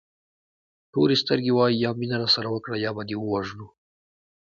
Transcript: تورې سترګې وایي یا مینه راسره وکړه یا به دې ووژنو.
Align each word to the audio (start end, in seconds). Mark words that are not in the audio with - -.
تورې 0.91 1.15
سترګې 1.23 1.51
وایي 1.55 1.75
یا 1.83 1.91
مینه 1.99 2.17
راسره 2.21 2.47
وکړه 2.51 2.75
یا 2.85 2.91
به 2.95 3.03
دې 3.09 3.15
ووژنو. 3.19 3.67